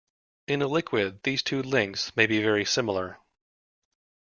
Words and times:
In 0.47 0.63
a 0.63 0.67
liquid 0.67 1.21
these 1.21 1.43
two 1.43 1.61
lengths 1.61 2.15
may 2.15 2.25
be 2.25 2.41
very 2.41 2.65
similar. 2.65 3.19